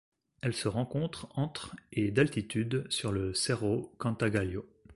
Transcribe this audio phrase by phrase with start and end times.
[0.41, 4.65] Elle se rencontre entre et d'altitude sur le Cerro Cantagallo.